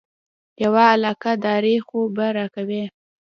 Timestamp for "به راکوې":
2.15-2.83